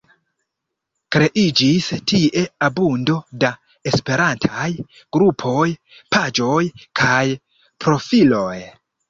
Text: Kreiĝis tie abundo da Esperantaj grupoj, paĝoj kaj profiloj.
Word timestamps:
Kreiĝis 1.15 1.89
tie 2.11 2.41
abundo 2.67 3.17
da 3.43 3.51
Esperantaj 3.91 4.65
grupoj, 5.19 5.69
paĝoj 6.17 6.65
kaj 7.03 7.23
profiloj. 7.87 8.57